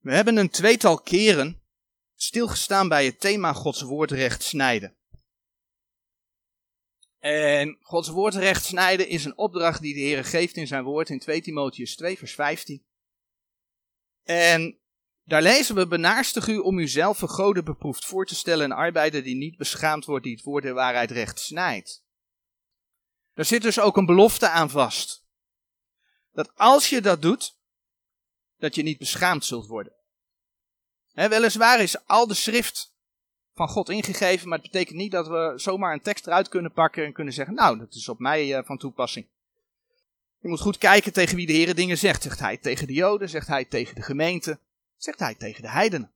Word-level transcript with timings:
We 0.00 0.12
hebben 0.12 0.36
een 0.36 0.50
tweetal 0.50 1.00
keren 1.00 1.62
stilgestaan 2.14 2.88
bij 2.88 3.04
het 3.04 3.20
thema 3.20 3.52
Gods 3.52 3.82
woord 3.82 4.10
recht 4.10 4.42
snijden. 4.42 4.96
En 7.18 7.78
Gods 7.82 8.08
woord 8.08 8.34
recht 8.34 8.64
snijden 8.64 9.08
is 9.08 9.24
een 9.24 9.38
opdracht 9.38 9.80
die 9.80 9.94
de 9.94 10.00
Heer 10.00 10.24
geeft 10.24 10.56
in 10.56 10.66
zijn 10.66 10.84
woord 10.84 11.08
in 11.08 11.18
2 11.18 11.42
Timotheus 11.42 11.96
2 11.96 12.18
vers 12.18 12.34
15. 12.34 12.84
En 14.22 14.78
daar 15.24 15.42
lezen 15.42 15.74
we, 15.74 15.86
benaarstig 15.86 16.48
u 16.48 16.58
om 16.58 16.78
uzelf 16.78 17.18
goden 17.18 17.64
beproefd 17.64 18.06
voor 18.06 18.26
te 18.26 18.34
stellen 18.34 18.64
een 18.64 18.76
arbeider 18.76 19.22
die 19.22 19.36
niet 19.36 19.56
beschaamd 19.56 20.04
wordt, 20.04 20.24
die 20.24 20.34
het 20.34 20.44
woord 20.44 20.62
der 20.62 20.74
waarheid 20.74 21.10
recht 21.10 21.40
snijdt. 21.40 22.04
Daar 23.34 23.44
zit 23.44 23.62
dus 23.62 23.80
ook 23.80 23.96
een 23.96 24.06
belofte 24.06 24.48
aan 24.48 24.70
vast. 24.70 25.26
Dat 26.32 26.52
als 26.54 26.88
je 26.88 27.00
dat 27.00 27.22
doet, 27.22 27.59
dat 28.60 28.74
je 28.74 28.82
niet 28.82 28.98
beschaamd 28.98 29.44
zult 29.44 29.66
worden. 29.66 29.92
Weliswaar 31.12 31.80
is 31.80 32.06
al 32.06 32.26
de 32.26 32.34
schrift 32.34 32.92
van 33.54 33.68
God 33.68 33.88
ingegeven, 33.88 34.48
maar 34.48 34.58
het 34.58 34.70
betekent 34.70 34.98
niet 34.98 35.10
dat 35.10 35.28
we 35.28 35.52
zomaar 35.56 35.92
een 35.92 36.02
tekst 36.02 36.26
eruit 36.26 36.48
kunnen 36.48 36.72
pakken 36.72 37.04
en 37.04 37.12
kunnen 37.12 37.34
zeggen, 37.34 37.54
nou, 37.54 37.78
dat 37.78 37.94
is 37.94 38.08
op 38.08 38.18
mij 38.18 38.58
uh, 38.58 38.64
van 38.64 38.78
toepassing. 38.78 39.26
Je 40.38 40.48
moet 40.48 40.60
goed 40.60 40.78
kijken 40.78 41.12
tegen 41.12 41.36
wie 41.36 41.46
de 41.46 41.52
Heer 41.52 41.74
dingen 41.74 41.98
zegt. 41.98 42.22
Zegt 42.22 42.38
hij 42.38 42.56
tegen 42.56 42.86
de 42.86 42.92
Joden, 42.92 43.28
zegt 43.28 43.46
hij 43.46 43.64
tegen 43.64 43.94
de 43.94 44.02
gemeente, 44.02 44.58
zegt 44.96 45.18
hij 45.18 45.34
tegen 45.34 45.62
de 45.62 45.68
heidenen. 45.68 46.12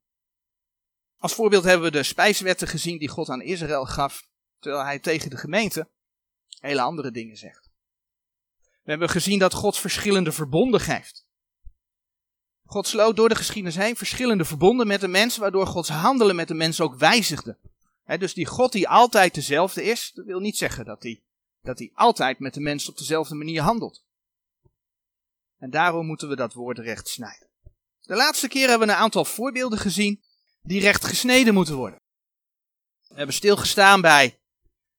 Als 1.19 1.35
voorbeeld 1.35 1.65
hebben 1.65 1.87
we 1.87 1.97
de 1.97 2.03
spijswetten 2.03 2.69
gezien 2.69 2.99
die 2.99 3.09
God 3.09 3.29
aan 3.29 3.43
Israël 3.43 3.87
gaf, 3.87 4.27
terwijl 4.59 4.85
hij 4.85 4.99
tegen 4.99 5.31
de 5.31 5.37
gemeente 5.37 5.89
hele 6.61 6.81
andere 6.81 7.11
dingen 7.11 7.37
zegt. 7.37 7.71
We 8.83 8.91
hebben 8.91 9.09
gezien 9.09 9.39
dat 9.39 9.53
God 9.53 9.79
verschillende 9.79 10.33
verbonden 10.33 10.81
geeft. 10.81 11.24
God 12.75 12.87
sloot 12.87 13.17
door 13.17 13.29
de 13.29 13.35
geschiedenis 13.35 13.77
heen 13.77 13.97
verschillende 13.97 14.45
verbonden 14.45 14.87
met 14.87 15.01
de 15.01 15.09
mens, 15.09 15.37
waardoor 15.37 15.67
Gods 15.67 15.89
handelen 15.89 16.37
met 16.37 16.49
de 16.49 16.55
mens 16.55 16.81
ook 16.81 16.95
wijzigde. 16.95 17.59
dus 18.19 18.35
die 18.35 18.47
God 18.47 18.73
die 18.73 18.89
altijd 18.89 19.35
dezelfde 19.35 19.83
is, 19.83 20.11
dat 20.15 20.25
wil 20.25 20.41
niet 20.41 20.57
zeggen 20.57 20.85
dat 20.85 21.03
hij, 21.03 21.23
dat 21.63 21.79
hij 21.79 21.91
altijd 21.95 22.39
met 22.39 22.55
de 22.55 22.61
mens 22.61 22.89
op 22.89 22.99
dezelfde 22.99 23.35
manier 23.35 23.63
handelt. 23.63 24.05
En 25.59 25.71
daarom 25.71 26.07
moeten 26.07 26.29
we 26.29 26.37
dat 26.37 26.53
woord 26.53 26.79
recht 26.79 27.09
snijden. 27.09 27.49
De 28.01 28.15
laatste 28.15 28.49
keer 28.49 28.69
hebben 28.69 28.87
we 28.87 28.93
een 28.93 29.01
aantal 29.01 29.25
voorbeelden 29.25 29.79
gezien 29.79 30.23
die 30.63 30.81
recht 30.81 31.05
gesneden 31.05 31.55
moeten 31.55 31.75
worden. 31.75 32.01
We 33.09 33.15
hebben 33.15 33.35
stilgestaan 33.35 34.01
bij 34.01 34.39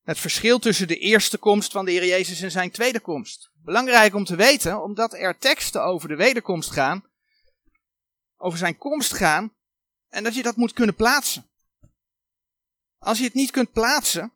het 0.02 0.18
verschil 0.18 0.58
tussen 0.58 0.88
de 0.88 0.98
eerste 0.98 1.38
komst 1.38 1.72
van 1.72 1.84
de 1.84 1.90
Heer 1.90 2.06
Jezus 2.06 2.40
en 2.40 2.50
zijn 2.50 2.70
tweede 2.70 3.00
komst. 3.00 3.50
Belangrijk 3.54 4.14
om 4.14 4.24
te 4.24 4.36
weten, 4.36 4.82
omdat 4.82 5.14
er 5.14 5.38
teksten 5.38 5.84
over 5.84 6.08
de 6.08 6.16
wederkomst 6.16 6.70
gaan, 6.70 7.04
over 8.36 8.58
zijn 8.58 8.76
komst 8.76 9.12
gaan, 9.12 9.54
en 10.08 10.24
dat 10.24 10.34
je 10.34 10.42
dat 10.42 10.56
moet 10.56 10.72
kunnen 10.72 10.94
plaatsen. 10.94 11.46
Als 12.98 13.18
je 13.18 13.24
het 13.24 13.34
niet 13.34 13.50
kunt 13.50 13.72
plaatsen, 13.72 14.32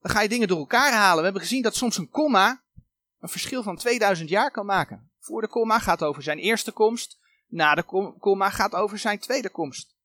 dan 0.00 0.10
ga 0.10 0.20
je 0.20 0.28
dingen 0.28 0.48
door 0.48 0.58
elkaar 0.58 0.92
halen. 0.92 1.18
We 1.18 1.24
hebben 1.24 1.42
gezien 1.42 1.62
dat 1.62 1.76
soms 1.76 1.96
een 1.96 2.10
komma 2.10 2.64
een 3.20 3.28
verschil 3.28 3.62
van 3.62 3.76
2000 3.76 4.28
jaar 4.28 4.50
kan 4.50 4.66
maken. 4.66 5.10
Voor 5.18 5.40
de 5.40 5.48
komma 5.48 5.78
gaat 5.78 6.02
over 6.02 6.22
zijn 6.22 6.38
eerste 6.38 6.72
komst, 6.72 7.18
na 7.46 7.74
de 7.74 7.82
komma 8.18 8.50
gaat 8.50 8.72
over 8.72 8.98
zijn 8.98 9.18
tweede 9.18 9.50
komst. 9.50 9.96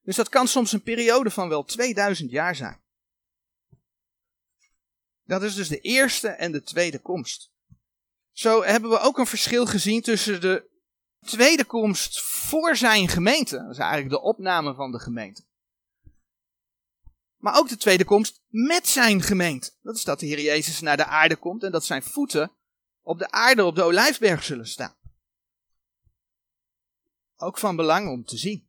Dus 0.00 0.16
dat 0.16 0.28
kan 0.28 0.48
soms 0.48 0.72
een 0.72 0.82
periode 0.82 1.30
van 1.30 1.48
wel 1.48 1.64
2000 1.64 2.30
jaar 2.30 2.54
zijn. 2.54 2.82
Dat 5.24 5.42
is 5.42 5.54
dus 5.54 5.68
de 5.68 5.80
eerste 5.80 6.28
en 6.28 6.52
de 6.52 6.62
tweede 6.62 6.98
komst. 6.98 7.50
Zo 8.32 8.62
hebben 8.62 8.90
we 8.90 8.98
ook 8.98 9.18
een 9.18 9.26
verschil 9.26 9.66
gezien 9.66 10.02
tussen 10.02 10.40
de 10.40 10.72
tweede 11.24 11.64
komst 11.64 12.22
voor 12.22 12.76
zijn 12.76 13.08
gemeente. 13.08 13.56
Dat 13.56 13.70
is 13.70 13.78
eigenlijk 13.78 14.10
de 14.10 14.20
opname 14.20 14.74
van 14.74 14.92
de 14.92 14.98
gemeente. 14.98 15.44
Maar 17.36 17.56
ook 17.56 17.68
de 17.68 17.76
tweede 17.76 18.04
komst 18.04 18.42
met 18.48 18.88
zijn 18.88 19.22
gemeente. 19.22 19.72
Dat 19.82 19.96
is 19.96 20.04
dat 20.04 20.20
de 20.20 20.26
Heer 20.26 20.40
Jezus 20.40 20.80
naar 20.80 20.96
de 20.96 21.04
aarde 21.04 21.36
komt 21.36 21.62
en 21.62 21.72
dat 21.72 21.84
zijn 21.84 22.02
voeten 22.02 22.52
op 23.02 23.18
de 23.18 23.30
aarde 23.30 23.64
op 23.64 23.74
de 23.74 23.82
olijfberg 23.82 24.42
zullen 24.42 24.66
staan. 24.66 24.96
Ook 27.36 27.58
van 27.58 27.76
belang 27.76 28.08
om 28.08 28.24
te 28.24 28.36
zien. 28.36 28.68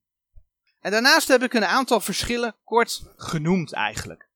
En 0.79 0.91
daarnaast 0.91 1.27
heb 1.27 1.43
ik 1.43 1.53
een 1.53 1.65
aantal 1.65 1.99
verschillen 1.99 2.55
kort 2.63 3.03
genoemd 3.15 3.73
eigenlijk. 3.73 4.29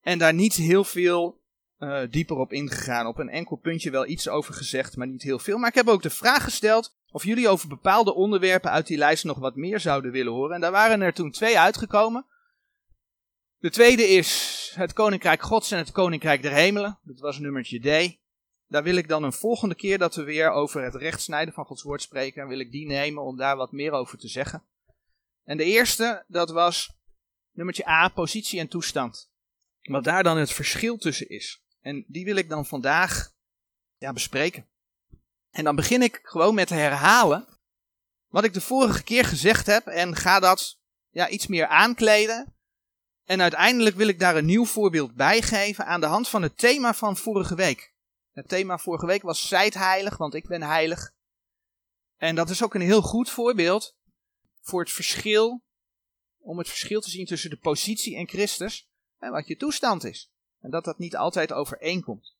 En 0.00 0.18
daar 0.18 0.34
niet 0.34 0.54
heel 0.54 0.84
veel 0.84 1.41
uh, 1.82 2.00
dieper 2.10 2.36
op 2.36 2.52
ingegaan. 2.52 3.06
Op 3.06 3.18
een 3.18 3.28
enkel 3.28 3.56
puntje 3.56 3.90
wel 3.90 4.06
iets 4.06 4.28
over 4.28 4.54
gezegd, 4.54 4.96
maar 4.96 5.06
niet 5.06 5.22
heel 5.22 5.38
veel. 5.38 5.58
Maar 5.58 5.68
ik 5.68 5.74
heb 5.74 5.88
ook 5.88 6.02
de 6.02 6.10
vraag 6.10 6.44
gesteld 6.44 6.94
of 7.10 7.24
jullie 7.24 7.48
over 7.48 7.68
bepaalde 7.68 8.14
onderwerpen 8.14 8.70
uit 8.70 8.86
die 8.86 8.98
lijst 8.98 9.24
nog 9.24 9.38
wat 9.38 9.56
meer 9.56 9.80
zouden 9.80 10.12
willen 10.12 10.32
horen. 10.32 10.54
En 10.54 10.60
daar 10.60 10.70
waren 10.70 11.00
er 11.00 11.12
toen 11.12 11.30
twee 11.30 11.58
uitgekomen. 11.58 12.26
De 13.58 13.70
tweede 13.70 14.02
is 14.02 14.72
het 14.74 14.92
Koninkrijk 14.92 15.42
Gods 15.42 15.70
en 15.70 15.78
het 15.78 15.92
Koninkrijk 15.92 16.42
der 16.42 16.52
Hemelen. 16.52 16.98
Dat 17.02 17.18
was 17.18 17.38
nummertje 17.38 17.78
D. 17.78 18.20
Daar 18.66 18.82
wil 18.82 18.96
ik 18.96 19.08
dan 19.08 19.22
een 19.22 19.32
volgende 19.32 19.74
keer 19.74 19.98
dat 19.98 20.14
we 20.14 20.22
weer 20.22 20.50
over 20.50 20.82
het 20.82 20.94
rechtsnijden 20.94 21.54
van 21.54 21.64
Gods 21.64 21.82
woord 21.82 22.02
spreken, 22.02 22.48
wil 22.48 22.60
ik 22.60 22.70
die 22.70 22.86
nemen 22.86 23.22
om 23.22 23.36
daar 23.36 23.56
wat 23.56 23.72
meer 23.72 23.92
over 23.92 24.18
te 24.18 24.28
zeggen. 24.28 24.62
En 25.44 25.56
de 25.56 25.64
eerste, 25.64 26.24
dat 26.26 26.50
was 26.50 26.90
nummertje 27.52 27.88
A, 27.88 28.08
positie 28.08 28.60
en 28.60 28.68
toestand. 28.68 29.30
Wat 29.82 30.04
daar 30.04 30.22
dan 30.22 30.36
het 30.36 30.52
verschil 30.52 30.96
tussen 30.96 31.28
is. 31.28 31.61
En 31.82 32.04
die 32.08 32.24
wil 32.24 32.36
ik 32.36 32.48
dan 32.48 32.66
vandaag 32.66 33.32
ja, 33.96 34.12
bespreken. 34.12 34.68
En 35.50 35.64
dan 35.64 35.76
begin 35.76 36.02
ik 36.02 36.20
gewoon 36.22 36.54
met 36.54 36.68
herhalen 36.68 37.46
wat 38.28 38.44
ik 38.44 38.52
de 38.52 38.60
vorige 38.60 39.02
keer 39.02 39.24
gezegd 39.24 39.66
heb 39.66 39.86
en 39.86 40.16
ga 40.16 40.40
dat 40.40 40.78
ja, 41.10 41.28
iets 41.28 41.46
meer 41.46 41.66
aankleden. 41.66 42.56
En 43.24 43.40
uiteindelijk 43.40 43.96
wil 43.96 44.08
ik 44.08 44.18
daar 44.18 44.36
een 44.36 44.44
nieuw 44.44 44.64
voorbeeld 44.64 45.14
bij 45.14 45.42
geven 45.42 45.86
aan 45.86 46.00
de 46.00 46.06
hand 46.06 46.28
van 46.28 46.42
het 46.42 46.58
thema 46.58 46.94
van 46.94 47.16
vorige 47.16 47.54
week. 47.54 47.94
Het 48.32 48.48
thema 48.48 48.78
vorige 48.78 49.06
week 49.06 49.22
was 49.22 49.48
zijt 49.48 49.74
heilig, 49.74 50.16
want 50.16 50.34
ik 50.34 50.46
ben 50.46 50.62
heilig. 50.62 51.12
En 52.16 52.34
dat 52.34 52.50
is 52.50 52.62
ook 52.62 52.74
een 52.74 52.80
heel 52.80 53.02
goed 53.02 53.30
voorbeeld 53.30 53.96
voor 54.60 54.80
het 54.80 54.92
verschil, 54.92 55.62
om 56.38 56.58
het 56.58 56.68
verschil 56.68 57.00
te 57.00 57.10
zien 57.10 57.26
tussen 57.26 57.50
de 57.50 57.58
positie 57.58 58.16
en 58.16 58.28
Christus 58.28 58.88
en 59.18 59.30
wat 59.30 59.46
je 59.46 59.56
toestand 59.56 60.04
is. 60.04 60.31
En 60.62 60.70
dat 60.70 60.84
dat 60.84 60.98
niet 60.98 61.16
altijd 61.16 61.52
overeenkomt. 61.52 62.34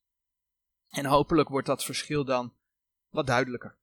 En 0.89 1.05
hopelijk 1.05 1.49
wordt 1.49 1.67
dat 1.67 1.83
verschil 1.83 2.25
dan 2.25 2.53
wat 3.09 3.27
duidelijker. 3.27 3.75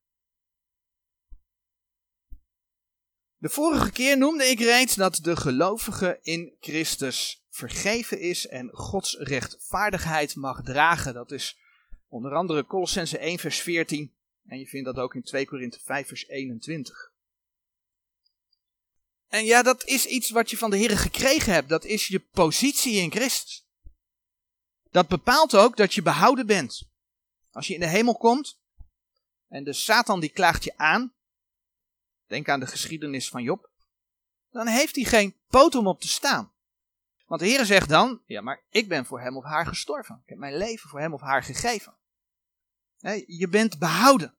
De 3.36 3.48
vorige 3.48 3.92
keer 3.92 4.18
noemde 4.18 4.44
ik 4.44 4.58
reeds 4.58 4.94
dat 4.94 5.18
de 5.22 5.36
gelovige 5.36 6.18
in 6.22 6.52
Christus 6.60 7.44
vergeven 7.50 8.20
is 8.20 8.46
en 8.46 8.70
Gods 8.72 9.16
rechtvaardigheid 9.18 10.36
mag 10.36 10.62
dragen. 10.62 11.14
Dat 11.14 11.30
is 11.30 11.58
onder 12.08 12.34
andere 12.34 12.66
Colossense 12.66 13.18
1 13.18 13.38
vers 13.38 13.60
14 13.60 14.14
en 14.46 14.58
je 14.58 14.66
vindt 14.66 14.86
dat 14.86 14.96
ook 14.96 15.14
in 15.14 15.22
2 15.22 15.46
Korinthe 15.46 15.80
5 15.80 16.08
vers 16.08 16.28
21. 16.28 17.12
En 19.28 19.44
ja, 19.44 19.62
dat 19.62 19.84
is 19.84 20.06
iets 20.06 20.30
wat 20.30 20.50
je 20.50 20.56
van 20.56 20.70
de 20.70 20.76
Heer 20.76 20.98
gekregen 20.98 21.52
hebt. 21.52 21.68
Dat 21.68 21.84
is 21.84 22.06
je 22.06 22.20
positie 22.20 22.94
in 22.94 23.10
Christus. 23.10 23.68
Dat 24.90 25.08
bepaalt 25.08 25.54
ook 25.54 25.76
dat 25.76 25.94
je 25.94 26.02
behouden 26.02 26.46
bent. 26.46 26.88
Als 27.50 27.66
je 27.66 27.74
in 27.74 27.80
de 27.80 27.86
hemel 27.86 28.16
komt 28.16 28.58
en 29.48 29.64
de 29.64 29.72
Satan 29.72 30.20
die 30.20 30.30
klaagt 30.30 30.64
je 30.64 30.76
aan, 30.76 31.14
denk 32.26 32.48
aan 32.48 32.60
de 32.60 32.66
geschiedenis 32.66 33.28
van 33.28 33.42
Job, 33.42 33.70
dan 34.50 34.66
heeft 34.66 34.94
hij 34.94 35.04
geen 35.04 35.36
poot 35.48 35.74
om 35.74 35.86
op 35.86 36.00
te 36.00 36.08
staan. 36.08 36.52
Want 37.26 37.40
de 37.40 37.48
Heer 37.48 37.64
zegt 37.64 37.88
dan, 37.88 38.22
ja 38.26 38.40
maar 38.40 38.62
ik 38.70 38.88
ben 38.88 39.06
voor 39.06 39.20
hem 39.20 39.36
of 39.36 39.44
haar 39.44 39.66
gestorven. 39.66 40.20
Ik 40.22 40.28
heb 40.28 40.38
mijn 40.38 40.56
leven 40.56 40.88
voor 40.88 41.00
hem 41.00 41.14
of 41.14 41.20
haar 41.20 41.42
gegeven. 41.42 41.94
Je 43.26 43.48
bent 43.48 43.78
behouden. 43.78 44.34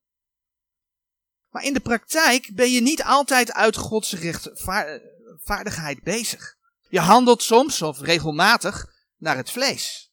Maar 1.50 1.64
in 1.64 1.74
de 1.74 1.80
praktijk 1.80 2.52
ben 2.54 2.72
je 2.72 2.82
niet 2.82 3.04
altijd 3.04 3.54
uit 3.54 3.76
Gods 3.76 4.14
rechtvaardigheid 4.14 6.04
bezig. 6.04 6.58
Je 6.90 7.00
handelt 7.00 7.44
soms 7.44 7.82
of 7.82 8.00
regelmatig 8.00 8.86
naar 9.18 9.38
het 9.38 9.52
vlees. 9.52 10.11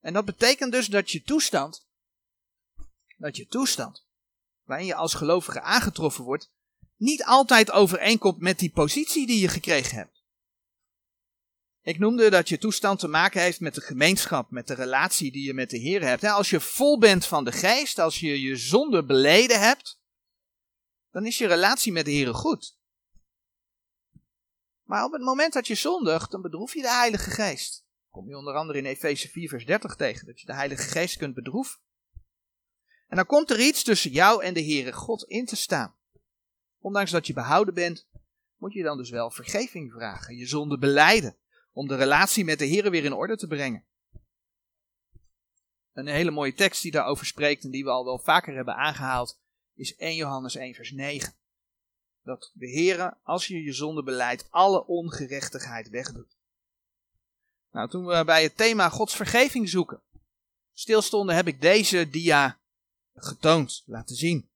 En 0.00 0.12
dat 0.12 0.24
betekent 0.24 0.72
dus 0.72 0.86
dat 0.86 1.10
je 1.10 1.22
toestand, 1.22 1.86
dat 3.16 3.36
je 3.36 3.46
toestand, 3.46 4.06
waarin 4.64 4.86
je 4.86 4.94
als 4.94 5.14
gelovige 5.14 5.60
aangetroffen 5.60 6.24
wordt, 6.24 6.50
niet 6.96 7.24
altijd 7.24 7.70
overeenkomt 7.70 8.38
met 8.38 8.58
die 8.58 8.70
positie 8.70 9.26
die 9.26 9.40
je 9.40 9.48
gekregen 9.48 9.96
hebt. 9.96 10.20
Ik 11.82 11.98
noemde 11.98 12.30
dat 12.30 12.48
je 12.48 12.58
toestand 12.58 12.98
te 12.98 13.08
maken 13.08 13.40
heeft 13.40 13.60
met 13.60 13.74
de 13.74 13.80
gemeenschap, 13.80 14.50
met 14.50 14.66
de 14.66 14.74
relatie 14.74 15.32
die 15.32 15.44
je 15.44 15.54
met 15.54 15.70
de 15.70 15.78
Heer 15.78 16.02
hebt. 16.02 16.24
Als 16.24 16.50
je 16.50 16.60
vol 16.60 16.98
bent 16.98 17.26
van 17.26 17.44
de 17.44 17.52
geest, 17.52 17.98
als 17.98 18.20
je 18.20 18.40
je 18.40 18.56
zonde 18.56 19.04
beleden 19.04 19.60
hebt, 19.60 19.98
dan 21.10 21.26
is 21.26 21.38
je 21.38 21.46
relatie 21.46 21.92
met 21.92 22.04
de 22.04 22.10
Heer 22.10 22.34
goed. 22.34 22.78
Maar 24.82 25.04
op 25.04 25.12
het 25.12 25.22
moment 25.22 25.52
dat 25.52 25.66
je 25.66 25.74
zondigt, 25.74 26.30
dan 26.30 26.42
bedroef 26.42 26.74
je 26.74 26.80
de 26.80 26.90
Heilige 26.90 27.30
Geest. 27.30 27.84
Kom 28.10 28.28
je 28.28 28.36
onder 28.36 28.54
andere 28.54 28.78
in 28.78 28.84
Efeze 28.84 29.28
4 29.28 29.48
vers 29.48 29.66
30 29.66 29.96
tegen, 29.96 30.26
dat 30.26 30.40
je 30.40 30.46
de 30.46 30.54
Heilige 30.54 30.82
Geest 30.82 31.16
kunt 31.16 31.34
bedroeven. 31.34 31.80
En 33.08 33.16
dan 33.16 33.26
komt 33.26 33.50
er 33.50 33.60
iets 33.60 33.82
tussen 33.82 34.10
jou 34.10 34.44
en 34.44 34.54
de 34.54 34.64
Heere 34.64 34.92
God 34.92 35.24
in 35.24 35.46
te 35.46 35.56
staan. 35.56 35.94
Ondanks 36.78 37.10
dat 37.10 37.26
je 37.26 37.32
behouden 37.32 37.74
bent, 37.74 38.08
moet 38.56 38.72
je 38.72 38.82
dan 38.82 38.96
dus 38.96 39.10
wel 39.10 39.30
vergeving 39.30 39.92
vragen, 39.92 40.36
je 40.36 40.46
zonde 40.46 40.78
beleiden, 40.78 41.36
om 41.72 41.88
de 41.88 41.96
relatie 41.96 42.44
met 42.44 42.58
de 42.58 42.68
Heere 42.68 42.90
weer 42.90 43.04
in 43.04 43.12
orde 43.12 43.36
te 43.36 43.46
brengen. 43.46 43.84
Een 45.92 46.06
hele 46.06 46.30
mooie 46.30 46.54
tekst 46.54 46.82
die 46.82 46.90
daarover 46.90 47.26
spreekt 47.26 47.64
en 47.64 47.70
die 47.70 47.84
we 47.84 47.90
al 47.90 48.04
wel 48.04 48.18
vaker 48.18 48.54
hebben 48.54 48.76
aangehaald, 48.76 49.40
is 49.74 49.96
1 49.96 50.14
Johannes 50.14 50.54
1 50.54 50.74
vers 50.74 50.90
9. 50.90 51.34
Dat 52.22 52.50
de 52.54 52.70
Heere, 52.70 53.16
als 53.22 53.46
je 53.46 53.62
je 53.62 53.72
zonde 53.72 54.02
beleidt, 54.02 54.46
alle 54.50 54.86
ongerechtigheid 54.86 55.88
wegdoet. 55.88 56.38
Nou, 57.72 57.88
toen 57.88 58.06
we 58.06 58.24
bij 58.24 58.42
het 58.42 58.56
thema 58.56 58.88
Gods 58.88 59.16
vergeving 59.16 59.68
zoeken, 59.68 60.02
stilstonden, 60.72 61.34
heb 61.34 61.46
ik 61.46 61.60
deze 61.60 62.10
dia 62.10 62.58
getoond, 63.14 63.82
laten 63.86 64.16
zien. 64.16 64.48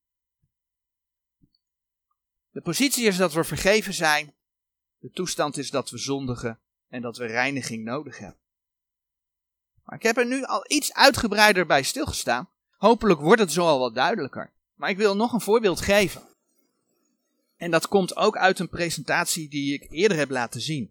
De 2.50 2.60
positie 2.60 3.06
is 3.06 3.16
dat 3.16 3.32
we 3.32 3.44
vergeven 3.44 3.94
zijn. 3.94 4.34
De 4.98 5.10
toestand 5.10 5.56
is 5.56 5.70
dat 5.70 5.90
we 5.90 5.98
zondigen 5.98 6.60
en 6.88 7.02
dat 7.02 7.16
we 7.16 7.26
reiniging 7.26 7.84
nodig 7.84 8.18
hebben. 8.18 8.38
Maar 9.84 9.96
ik 9.96 10.02
heb 10.02 10.16
er 10.16 10.26
nu 10.26 10.44
al 10.44 10.64
iets 10.68 10.92
uitgebreider 10.92 11.66
bij 11.66 11.82
stilgestaan. 11.82 12.48
Hopelijk 12.76 13.20
wordt 13.20 13.40
het 13.40 13.52
zo 13.52 13.66
al 13.66 13.78
wat 13.78 13.94
duidelijker. 13.94 14.52
Maar 14.74 14.90
ik 14.90 14.96
wil 14.96 15.16
nog 15.16 15.32
een 15.32 15.40
voorbeeld 15.40 15.80
geven. 15.80 16.22
En 17.56 17.70
dat 17.70 17.88
komt 17.88 18.16
ook 18.16 18.36
uit 18.36 18.58
een 18.58 18.68
presentatie 18.68 19.48
die 19.48 19.74
ik 19.74 19.90
eerder 19.90 20.18
heb 20.18 20.30
laten 20.30 20.60
zien. 20.60 20.90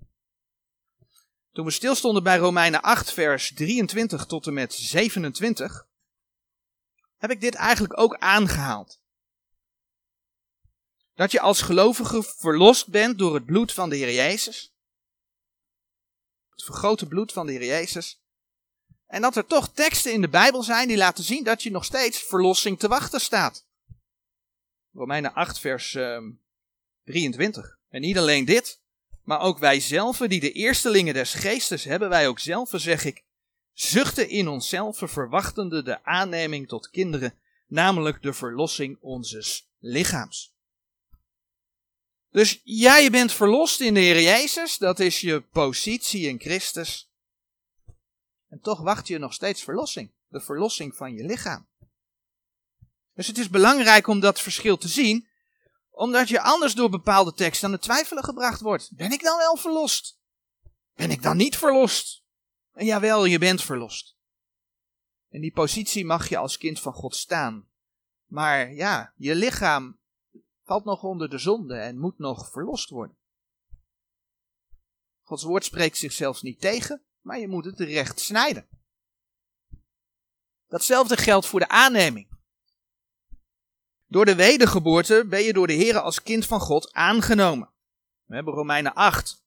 Toen 1.54 1.66
we 1.66 1.72
stilstonden 1.72 2.24
bij 2.24 2.38
Romeinen 2.38 2.82
8, 2.82 3.12
vers 3.12 3.54
23 3.54 4.26
tot 4.26 4.48
en 4.48 4.54
met 4.54 4.74
27, 4.74 5.88
heb 7.18 7.32
ik 7.32 7.42
dit 7.42 7.56
eigenlijk 7.56 8.00
ook 8.00 8.18
aangehaald. 8.18 9.02
Dat 11.14 11.32
je 11.32 11.40
als 11.40 11.62
gelovige 11.62 12.24
verlost 12.24 12.88
bent 12.88 13.18
door 13.18 13.34
het 13.34 13.46
bloed 13.46 13.74
van 13.74 13.90
de 13.90 13.96
Heer 13.96 14.14
Jezus. 14.14 14.74
Het 16.50 16.64
vergrote 16.64 17.08
bloed 17.08 17.32
van 17.32 17.46
de 17.46 17.52
Heer 17.52 17.66
Jezus. 17.66 18.22
En 19.08 19.22
dat 19.22 19.36
er 19.36 19.46
toch 19.46 19.74
teksten 19.74 20.14
in 20.14 20.22
de 20.22 20.30
Bijbel 20.30 20.64
zijn 20.64 20.88
die 20.88 20.98
laten 20.98 21.24
zien 21.24 21.44
dat 21.44 21.64
je 21.64 21.72
nog 21.72 21.86
steeds 21.86 22.24
verlossing 22.24 22.80
te 22.80 22.88
wachten 22.88 23.22
staat. 23.22 23.66
Romeinen 24.94 25.34
8, 25.34 25.60
vers 25.60 25.98
23. 27.04 27.66
Ehm, 27.66 27.76
en 27.90 28.02
niet 28.02 28.18
alleen 28.18 28.46
dit, 28.46 28.83
maar 29.24 29.40
ook 29.40 29.58
wij 29.58 29.80
zelf, 29.80 30.18
die 30.18 30.40
de 30.40 30.52
eerstelingen 30.52 31.14
des 31.14 31.34
geestes 31.34 31.84
hebben, 31.84 32.10
wij 32.10 32.28
ook 32.28 32.40
zelf, 32.40 32.70
zeg 32.74 33.06
ik, 33.06 33.24
zuchten 33.74 34.30
in 34.30 34.48
onszelf, 34.48 34.98
verwachtende 35.04 35.84
de 35.84 36.04
aanneming 36.04 36.68
tot 36.68 36.90
kinderen, 36.90 37.34
namelijk 37.68 38.22
de 38.22 38.34
verlossing 38.34 38.98
onzes 39.02 39.68
lichaams. 39.80 40.54
Dus 42.32 42.62
ja, 42.64 43.10
bent 43.10 43.32
verlost 43.32 43.80
in 43.80 43.94
de 43.94 44.00
Heer 44.00 44.22
Jezus, 44.22 44.78
dat 44.78 45.00
is 45.00 45.22
je 45.22 45.42
positie 45.42 46.28
in 46.28 46.40
Christus. 46.40 47.10
En 48.50 48.60
toch 48.60 48.82
wacht 48.82 49.08
je 49.08 49.18
nog 49.18 49.34
steeds 49.34 49.64
verlossing, 49.64 50.12
de 50.28 50.40
verlossing 50.40 50.96
van 50.96 51.14
je 51.14 51.26
lichaam. 51.26 51.68
Dus 53.16 53.28
het 53.28 53.38
is 53.38 53.50
belangrijk 53.50 54.08
om 54.08 54.20
dat 54.20 54.42
verschil 54.42 54.78
te 54.78 54.88
zien, 54.88 55.28
omdat 55.94 56.30
je 56.30 56.42
anders 56.42 56.76
door 56.76 56.90
bepaalde 56.90 57.34
teksten 57.34 57.68
aan 57.68 57.74
het 57.74 57.82
twijfelen 57.82 58.24
gebracht 58.24 58.62
wordt. 58.62 58.96
Ben 58.96 59.12
ik 59.12 59.24
dan 59.24 59.38
wel 59.38 59.58
verlost? 59.58 60.20
Ben 60.96 61.12
ik 61.12 61.22
dan 61.22 61.38
niet 61.38 61.58
verlost? 61.58 62.24
En 62.72 62.86
jawel, 62.86 63.26
je 63.26 63.40
bent 63.40 63.62
verlost. 63.62 64.18
In 65.30 65.42
die 65.42 65.52
positie 65.52 66.06
mag 66.06 66.30
je 66.30 66.38
als 66.38 66.58
kind 66.58 66.80
van 66.80 66.94
God 66.94 67.16
staan. 67.16 67.68
Maar 68.26 68.74
ja, 68.74 69.14
je 69.16 69.36
lichaam 69.36 70.00
valt 70.64 70.86
nog 70.86 71.04
onder 71.04 71.30
de 71.30 71.38
zonde 71.38 71.76
en 71.76 72.00
moet 72.00 72.18
nog 72.18 72.52
verlost 72.52 72.90
worden. 72.90 73.18
Gods 75.22 75.44
woord 75.44 75.66
spreekt 75.66 75.98
zichzelf 75.98 76.42
niet 76.42 76.62
tegen, 76.62 77.04
maar 77.22 77.40
je 77.40 77.48
moet 77.48 77.66
het 77.66 77.80
recht 77.80 78.20
snijden. 78.20 78.68
Datzelfde 80.68 81.18
geldt 81.18 81.46
voor 81.46 81.60
de 81.60 81.68
aanneming. 81.68 82.33
Door 84.14 84.26
de 84.26 84.36
wedergeboorte 84.36 85.26
ben 85.30 85.42
je 85.42 85.54
door 85.54 85.68
de 85.68 85.74
Heer 85.74 86.00
als 86.00 86.24
kind 86.24 86.46
van 86.46 86.60
God 86.60 86.94
aangenomen. 86.94 87.70
We 88.26 88.36
hebben 88.36 88.54
Romeinen 88.54 88.94
8. 88.94 89.44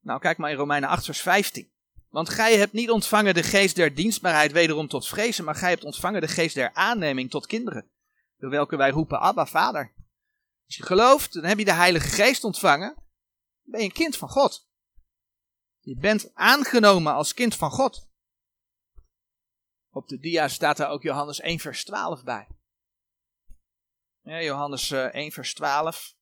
Nou, 0.00 0.20
kijk 0.20 0.38
maar 0.38 0.50
in 0.50 0.56
Romeinen 0.56 0.88
8, 0.88 1.04
vers 1.04 1.20
15. 1.20 1.70
Want 2.08 2.28
gij 2.28 2.56
hebt 2.56 2.72
niet 2.72 2.90
ontvangen 2.90 3.34
de 3.34 3.42
geest 3.42 3.76
der 3.76 3.94
dienstbaarheid 3.94 4.52
wederom 4.52 4.88
tot 4.88 5.06
vrezen, 5.06 5.44
maar 5.44 5.54
gij 5.54 5.70
hebt 5.70 5.84
ontvangen 5.84 6.20
de 6.20 6.28
geest 6.28 6.54
der 6.54 6.74
aanneming 6.74 7.30
tot 7.30 7.46
kinderen, 7.46 7.90
door 8.38 8.50
welke 8.50 8.76
wij 8.76 8.90
roepen 8.90 9.20
Abba, 9.20 9.46
Vader. 9.46 9.94
Als 10.66 10.76
je 10.76 10.82
gelooft, 10.82 11.32
dan 11.32 11.44
heb 11.44 11.58
je 11.58 11.64
de 11.64 11.72
Heilige 11.72 12.08
Geest 12.08 12.44
ontvangen, 12.44 12.94
dan 12.94 13.04
ben 13.62 13.80
je 13.80 13.86
een 13.86 13.92
kind 13.92 14.16
van 14.16 14.28
God. 14.28 14.68
Je 15.80 15.96
bent 15.96 16.30
aangenomen 16.34 17.14
als 17.14 17.34
kind 17.34 17.54
van 17.54 17.70
God. 17.70 18.08
Op 19.90 20.08
de 20.08 20.18
dia 20.18 20.48
staat 20.48 20.76
daar 20.76 20.90
ook 20.90 21.02
Johannes 21.02 21.40
1 21.40 21.58
vers 21.58 21.84
12 21.84 22.24
bij. 22.24 22.53
Ja, 24.24 24.42
Johannes 24.42 24.90
1 24.90 25.12
eh, 25.12 25.30
vers 25.30 25.54
12. 25.54 26.14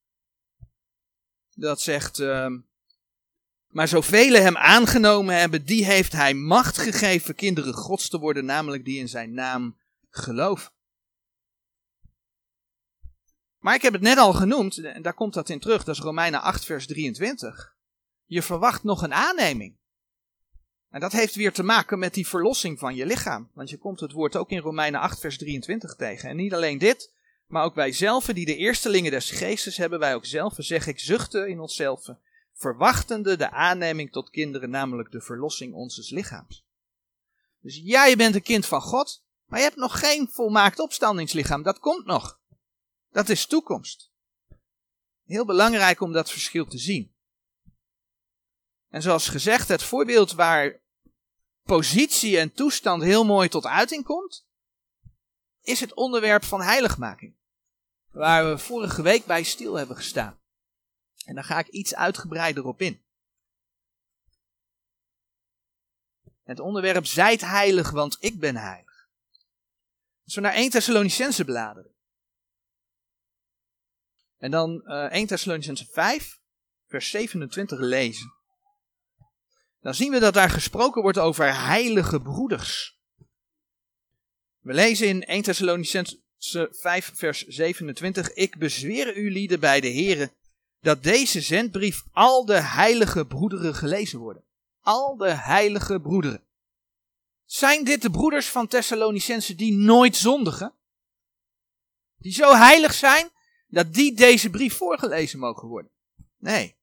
Dat 1.54 1.80
zegt, 1.80 2.18
uh, 2.18 2.46
maar 3.66 3.88
zoveel 3.88 4.32
hem 4.32 4.56
aangenomen 4.56 5.38
hebben, 5.38 5.64
die 5.64 5.84
heeft 5.84 6.12
hij 6.12 6.34
macht 6.34 6.78
gegeven 6.78 7.34
kinderen 7.34 7.74
gods 7.74 8.08
te 8.08 8.18
worden, 8.18 8.44
namelijk 8.44 8.84
die 8.84 8.98
in 8.98 9.08
zijn 9.08 9.34
naam 9.34 9.78
geloven. 10.10 10.72
Maar 13.58 13.74
ik 13.74 13.82
heb 13.82 13.92
het 13.92 14.02
net 14.02 14.18
al 14.18 14.32
genoemd, 14.32 14.78
en 14.78 15.02
daar 15.02 15.14
komt 15.14 15.34
dat 15.34 15.48
in 15.48 15.60
terug, 15.60 15.84
dat 15.84 15.94
is 15.94 16.00
Romeinen 16.00 16.42
8 16.42 16.64
vers 16.64 16.86
23. 16.86 17.76
Je 18.24 18.42
verwacht 18.42 18.82
nog 18.82 19.02
een 19.02 19.14
aanneming. 19.14 19.78
En 20.90 21.00
dat 21.00 21.12
heeft 21.12 21.34
weer 21.34 21.52
te 21.52 21.62
maken 21.62 21.98
met 21.98 22.14
die 22.14 22.26
verlossing 22.28 22.78
van 22.78 22.94
je 22.94 23.06
lichaam. 23.06 23.50
Want 23.54 23.70
je 23.70 23.78
komt 23.78 24.00
het 24.00 24.12
woord 24.12 24.36
ook 24.36 24.50
in 24.50 24.58
Romeinen 24.58 25.00
8 25.00 25.20
vers 25.20 25.38
23 25.38 25.94
tegen. 25.94 26.28
En 26.28 26.36
niet 26.36 26.54
alleen 26.54 26.78
dit, 26.78 27.12
maar 27.52 27.64
ook 27.64 27.74
wij 27.74 27.92
zelf, 27.92 28.24
die 28.24 28.46
de 28.46 28.56
eerstelingen 28.56 29.10
des 29.10 29.30
geestes 29.30 29.76
hebben, 29.76 29.98
wij 29.98 30.14
ook 30.14 30.24
zelf, 30.24 30.54
zeg 30.56 30.86
ik, 30.86 31.00
zuchten 31.00 31.48
in 31.48 31.60
onszelf, 31.60 32.08
verwachtende 32.52 33.36
de 33.36 33.50
aanneming 33.50 34.12
tot 34.12 34.30
kinderen, 34.30 34.70
namelijk 34.70 35.10
de 35.10 35.20
verlossing 35.20 35.74
onzes 35.74 36.10
lichaams. 36.10 36.64
Dus 37.60 37.80
ja, 37.84 38.04
je 38.06 38.16
bent 38.16 38.34
een 38.34 38.42
kind 38.42 38.66
van 38.66 38.80
God, 38.80 39.24
maar 39.46 39.58
je 39.58 39.64
hebt 39.64 39.76
nog 39.76 39.98
geen 39.98 40.28
volmaakt 40.30 40.78
opstandingslichaam. 40.78 41.62
Dat 41.62 41.78
komt 41.78 42.06
nog. 42.06 42.40
Dat 43.10 43.28
is 43.28 43.46
toekomst. 43.46 44.10
Heel 45.24 45.44
belangrijk 45.44 46.00
om 46.00 46.12
dat 46.12 46.30
verschil 46.30 46.66
te 46.66 46.78
zien. 46.78 47.14
En 48.88 49.02
zoals 49.02 49.28
gezegd, 49.28 49.68
het 49.68 49.82
voorbeeld 49.82 50.32
waar 50.32 50.80
positie 51.62 52.38
en 52.38 52.52
toestand 52.52 53.02
heel 53.02 53.24
mooi 53.24 53.48
tot 53.48 53.66
uiting 53.66 54.04
komt, 54.04 54.46
is 55.62 55.80
het 55.80 55.94
onderwerp 55.94 56.44
van 56.44 56.62
heiligmaking. 56.62 57.40
Waar 58.12 58.50
we 58.50 58.58
vorige 58.58 59.02
week 59.02 59.24
bij 59.24 59.42
stil 59.42 59.74
hebben 59.74 59.96
gestaan. 59.96 60.40
En 61.24 61.34
daar 61.34 61.44
ga 61.44 61.58
ik 61.58 61.68
iets 61.68 61.94
uitgebreider 61.94 62.64
op 62.64 62.80
in. 62.80 63.02
Het 66.42 66.60
onderwerp 66.60 67.06
zijt 67.06 67.40
heilig, 67.40 67.90
want 67.90 68.16
ik 68.20 68.40
ben 68.40 68.56
heilig. 68.56 69.08
Als 70.24 70.34
we 70.34 70.40
naar 70.40 70.52
1 70.52 70.70
Thessalonicense 70.70 71.44
bladeren. 71.44 71.94
En 74.38 74.50
dan 74.50 74.82
uh, 74.84 75.04
1 75.04 75.26
Thessalonicense 75.26 75.86
5, 75.86 76.40
vers 76.86 77.10
27 77.10 77.78
lezen. 77.78 78.32
Dan 79.80 79.94
zien 79.94 80.10
we 80.10 80.18
dat 80.18 80.34
daar 80.34 80.50
gesproken 80.50 81.02
wordt 81.02 81.18
over 81.18 81.54
heilige 81.54 82.20
broeders. 82.20 83.00
We 84.58 84.72
lezen 84.72 85.08
in 85.08 85.24
1 85.24 85.42
Thessalonicense 85.42 86.21
5, 86.50 87.12
vers 87.14 87.46
27. 87.46 88.32
Ik 88.32 88.58
bezweer 88.58 89.16
u 89.16 89.30
lieden 89.30 89.60
bij 89.60 89.80
de 89.80 89.92
Here 89.92 90.32
dat 90.80 91.02
deze 91.02 91.40
zendbrief 91.40 92.02
al 92.12 92.44
de 92.44 92.60
heilige 92.60 93.26
broederen 93.26 93.74
gelezen 93.74 94.18
worden. 94.18 94.44
Al 94.80 95.16
de 95.16 95.30
heilige 95.30 96.00
broederen. 96.00 96.44
Zijn 97.44 97.84
dit 97.84 98.02
de 98.02 98.10
broeders 98.10 98.48
van 98.48 98.66
Thessalonicense 98.66 99.54
die 99.54 99.72
nooit 99.72 100.16
zondigen? 100.16 100.74
Die 102.16 102.32
zo 102.32 102.54
heilig 102.54 102.94
zijn 102.94 103.30
dat 103.66 103.94
die 103.94 104.14
deze 104.14 104.50
brief 104.50 104.76
voorgelezen 104.76 105.38
mogen 105.38 105.68
worden? 105.68 105.90
Nee, 106.38 106.76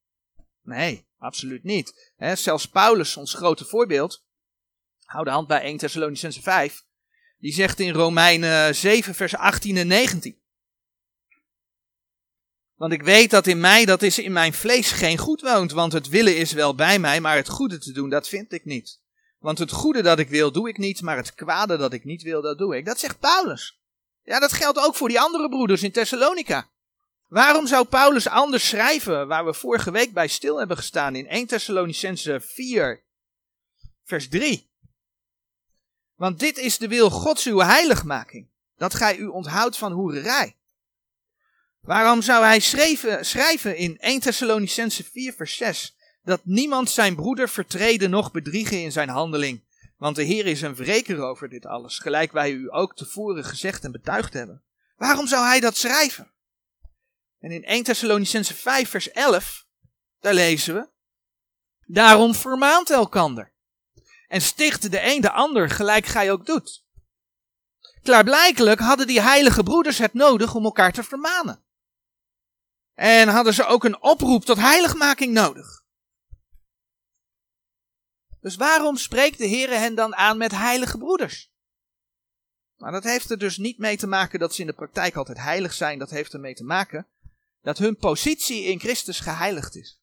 nee, 0.62 1.06
absoluut 1.18 1.64
niet. 1.64 2.12
zelfs 2.34 2.66
Paulus, 2.66 3.16
ons 3.16 3.34
grote 3.34 3.64
voorbeeld, 3.64 4.24
hou 5.04 5.24
de 5.24 5.30
hand 5.30 5.46
bij 5.46 5.60
1 5.60 5.76
Thessalonicense 5.76 6.42
5, 6.42 6.84
die 7.40 7.52
zegt 7.52 7.80
in 7.80 7.92
Romeinen 7.92 8.74
7, 8.74 9.14
vers 9.14 9.36
18 9.36 9.76
en 9.76 9.86
19. 9.86 10.38
Want 12.74 12.92
ik 12.92 13.02
weet 13.02 13.30
dat 13.30 13.46
in 13.46 13.60
mij, 13.60 13.84
dat 13.84 14.02
is 14.02 14.18
in 14.18 14.32
mijn 14.32 14.52
vlees 14.52 14.90
geen 14.90 15.18
goed 15.18 15.40
woont, 15.40 15.72
want 15.72 15.92
het 15.92 16.08
willen 16.08 16.36
is 16.36 16.52
wel 16.52 16.74
bij 16.74 16.98
mij, 16.98 17.20
maar 17.20 17.36
het 17.36 17.48
goede 17.48 17.78
te 17.78 17.92
doen, 17.92 18.10
dat 18.10 18.28
vind 18.28 18.52
ik 18.52 18.64
niet. 18.64 19.00
Want 19.38 19.58
het 19.58 19.70
goede 19.70 20.02
dat 20.02 20.18
ik 20.18 20.28
wil, 20.28 20.52
doe 20.52 20.68
ik 20.68 20.78
niet, 20.78 21.02
maar 21.02 21.16
het 21.16 21.34
kwade 21.34 21.76
dat 21.76 21.92
ik 21.92 22.04
niet 22.04 22.22
wil, 22.22 22.42
dat 22.42 22.58
doe 22.58 22.76
ik. 22.76 22.84
Dat 22.84 22.98
zegt 22.98 23.18
Paulus. 23.18 23.80
Ja, 24.22 24.40
dat 24.40 24.52
geldt 24.52 24.78
ook 24.78 24.94
voor 24.94 25.08
die 25.08 25.20
andere 25.20 25.48
broeders 25.48 25.82
in 25.82 25.92
Thessalonica. 25.92 26.70
Waarom 27.28 27.66
zou 27.66 27.86
Paulus 27.86 28.28
anders 28.28 28.68
schrijven, 28.68 29.26
waar 29.26 29.44
we 29.44 29.54
vorige 29.54 29.90
week 29.90 30.12
bij 30.12 30.28
stil 30.28 30.58
hebben 30.58 30.76
gestaan 30.76 31.14
in 31.14 31.26
1 31.26 31.46
Thessalonicense 31.46 32.40
4, 32.40 33.02
vers 34.04 34.28
3? 34.28 34.69
Want 36.20 36.38
dit 36.38 36.58
is 36.58 36.78
de 36.78 36.88
wil 36.88 37.10
Gods 37.10 37.46
uw 37.46 37.58
heiligmaking, 37.58 38.48
dat 38.76 38.94
gij 38.94 39.16
u 39.16 39.26
onthoudt 39.26 39.76
van 39.76 39.92
hoererij. 39.92 40.56
Waarom 41.80 42.22
zou 42.22 42.44
hij 42.44 42.60
schrijven, 43.20 43.76
in 43.76 43.98
1 43.98 44.20
Thessalonicense 44.20 45.04
4 45.04 45.32
vers 45.32 45.56
6 45.56 45.96
dat 46.22 46.40
niemand 46.44 46.90
zijn 46.90 47.14
broeder 47.14 47.48
vertreden 47.48 48.10
nog 48.10 48.30
bedriegen 48.30 48.82
in 48.82 48.92
zijn 48.92 49.08
handeling, 49.08 49.64
want 49.96 50.16
de 50.16 50.22
Heer 50.22 50.46
is 50.46 50.62
een 50.62 50.74
wreker 50.74 51.22
over 51.22 51.48
dit 51.48 51.66
alles, 51.66 51.98
gelijk 51.98 52.32
wij 52.32 52.52
u 52.52 52.72
ook 52.72 52.96
tevoren 52.96 53.44
gezegd 53.44 53.84
en 53.84 53.92
betuigd 53.92 54.32
hebben. 54.32 54.62
Waarom 54.96 55.26
zou 55.26 55.44
hij 55.46 55.60
dat 55.60 55.76
schrijven? 55.76 56.30
En 57.38 57.50
in 57.50 57.64
1 57.64 57.82
Thessalonicense 57.82 58.54
5 58.54 58.88
vers 58.88 59.10
11, 59.10 59.66
daar 60.20 60.34
lezen 60.34 60.74
we, 60.74 60.88
Daarom 61.86 62.34
vermaant 62.34 62.90
elkander. 62.90 63.52
En 64.30 64.40
sticht 64.40 64.90
de 64.90 65.00
een 65.02 65.20
de 65.20 65.30
ander 65.30 65.70
gelijk 65.70 66.06
gij 66.06 66.30
ook 66.30 66.46
doet. 66.46 66.84
Klaarblijkelijk 68.02 68.80
hadden 68.80 69.06
die 69.06 69.20
heilige 69.20 69.62
broeders 69.62 69.98
het 69.98 70.14
nodig 70.14 70.54
om 70.54 70.64
elkaar 70.64 70.92
te 70.92 71.02
vermanen. 71.02 71.62
En 72.94 73.28
hadden 73.28 73.54
ze 73.54 73.64
ook 73.64 73.84
een 73.84 74.02
oproep 74.02 74.44
tot 74.44 74.56
heiligmaking 74.56 75.32
nodig. 75.32 75.82
Dus 78.40 78.56
waarom 78.56 78.96
spreekt 78.96 79.38
de 79.38 79.46
Heer 79.46 79.70
hen 79.70 79.94
dan 79.94 80.14
aan 80.14 80.38
met 80.38 80.52
heilige 80.52 80.98
broeders? 80.98 81.50
Nou, 82.76 82.92
dat 82.92 83.04
heeft 83.04 83.30
er 83.30 83.38
dus 83.38 83.56
niet 83.56 83.78
mee 83.78 83.96
te 83.96 84.06
maken 84.06 84.38
dat 84.38 84.54
ze 84.54 84.60
in 84.60 84.66
de 84.66 84.72
praktijk 84.72 85.16
altijd 85.16 85.38
heilig 85.38 85.72
zijn. 85.72 85.98
Dat 85.98 86.10
heeft 86.10 86.32
ermee 86.32 86.54
te 86.54 86.64
maken 86.64 87.06
dat 87.62 87.78
hun 87.78 87.96
positie 87.96 88.62
in 88.62 88.80
Christus 88.80 89.20
geheiligd 89.20 89.76
is. 89.76 89.99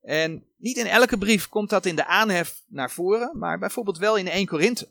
En 0.00 0.46
niet 0.56 0.76
in 0.76 0.86
elke 0.86 1.18
brief 1.18 1.48
komt 1.48 1.70
dat 1.70 1.86
in 1.86 1.96
de 1.96 2.04
aanhef 2.04 2.62
naar 2.66 2.90
voren, 2.90 3.38
maar 3.38 3.58
bijvoorbeeld 3.58 3.98
wel 3.98 4.16
in 4.16 4.28
1 4.28 4.46
Korinthe. 4.46 4.88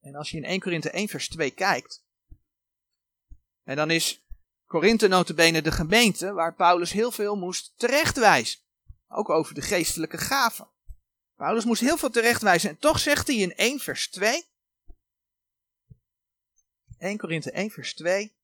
En 0.00 0.14
als 0.14 0.30
je 0.30 0.36
in 0.36 0.44
1 0.44 0.60
Korinthe 0.60 0.90
1 0.90 1.08
vers 1.08 1.28
2 1.28 1.50
kijkt, 1.50 2.04
en 3.64 3.76
dan 3.76 3.90
is 3.90 4.24
Korinthe 4.66 5.08
notabene 5.08 5.62
de 5.62 5.72
gemeente 5.72 6.32
waar 6.32 6.54
Paulus 6.54 6.92
heel 6.92 7.10
veel 7.10 7.36
moest 7.36 7.72
terechtwijzen. 7.76 8.60
Ook 9.08 9.30
over 9.30 9.54
de 9.54 9.62
geestelijke 9.62 10.18
gaven. 10.18 10.68
Paulus 11.36 11.64
moest 11.64 11.80
heel 11.80 11.96
veel 11.96 12.10
terechtwijzen 12.10 12.70
en 12.70 12.78
toch 12.78 12.98
zegt 12.98 13.26
hij 13.26 13.36
in 13.36 13.54
1 13.54 13.80
vers 13.80 14.08
2, 14.10 14.44
1 16.98 17.18
Korinthe 17.18 17.50
1 17.50 17.70
vers 17.70 17.94
2, 17.94 18.35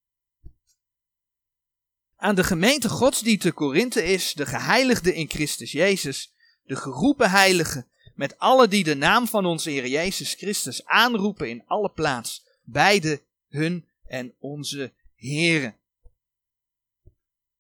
aan 2.23 2.35
de 2.35 2.45
gemeente 2.45 2.89
Gods 2.89 3.21
die 3.21 3.39
te 3.39 3.53
Korinthe 3.53 4.05
is, 4.05 4.33
de 4.33 4.47
geheiligde 4.47 5.15
in 5.15 5.31
Christus 5.31 5.73
Jezus, 5.73 6.33
de 6.65 6.77
geroepen 6.77 7.31
heiligen, 7.31 7.89
met 8.15 8.39
alle 8.39 8.69
die 8.69 8.85
de 8.85 8.95
naam 8.95 9.29
van 9.29 9.47
onze 9.47 9.71
Heer 9.71 9.87
Jezus 9.87 10.35
Christus 10.35 10.85
aanroepen 10.85 11.49
in 11.49 11.63
alle 11.67 11.91
plaats, 11.91 12.47
beide 12.63 13.23
hun 13.49 13.89
en 14.05 14.35
onze 14.39 14.93
Heren. 15.15 15.77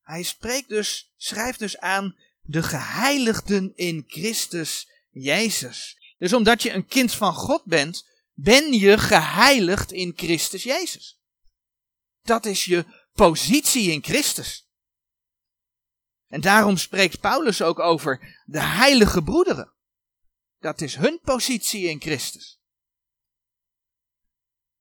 Hij 0.02 0.22
spreekt 0.22 0.68
dus, 0.68 1.12
schrijft 1.16 1.58
dus 1.58 1.78
aan 1.78 2.16
de 2.42 2.62
geheiligden 2.62 3.72
in 3.74 4.04
Christus 4.06 4.88
Jezus. 5.10 5.98
Dus 6.18 6.32
omdat 6.32 6.62
je 6.62 6.72
een 6.72 6.86
kind 6.86 7.12
van 7.12 7.34
God 7.34 7.64
bent, 7.64 8.08
ben 8.34 8.72
je 8.72 8.98
geheiligd 8.98 9.92
in 9.92 10.12
Christus 10.16 10.62
Jezus. 10.62 11.20
Dat 12.22 12.46
is 12.46 12.64
je 12.64 13.01
positie 13.12 13.90
in 13.90 14.04
Christus. 14.04 14.68
En 16.28 16.40
daarom 16.40 16.76
spreekt 16.76 17.20
Paulus 17.20 17.62
ook 17.62 17.78
over 17.78 18.42
de 18.44 18.60
heilige 18.60 19.22
broederen. 19.22 19.72
Dat 20.58 20.80
is 20.80 20.96
hun 20.96 21.20
positie 21.22 21.88
in 21.88 22.00
Christus. 22.00 22.60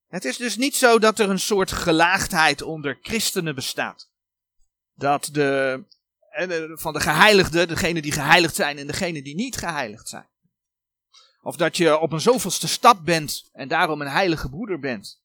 Het 0.08 0.26
is 0.26 0.38
dus 0.38 0.58
niet 0.58 0.76
zo 0.76 1.00
dat 1.00 1.20
er 1.20 1.30
een 1.30 1.40
soort 1.40 1.72
gelaagdheid 1.72 2.62
onder 2.62 3.00
christenen 3.02 3.56
bestaat. 3.56 4.10
Dat 4.94 5.30
de, 5.32 5.84
van 6.74 6.94
de 6.94 7.00
geheiligden, 7.00 7.68
degene 7.68 8.02
die 8.02 8.12
geheiligd 8.12 8.56
zijn 8.56 8.78
en 8.78 8.88
degene 8.88 9.22
die 9.22 9.36
niet 9.36 9.58
geheiligd 9.58 10.08
zijn. 10.08 10.30
Of 11.42 11.56
dat 11.56 11.78
je 11.78 12.00
op 12.00 12.12
een 12.12 12.22
zoveelste 12.22 12.68
stap 12.68 13.06
bent 13.06 13.50
en 13.52 13.68
daarom 13.68 14.02
een 14.02 14.08
heilige 14.08 14.50
broeder 14.50 14.80
bent. 14.80 15.22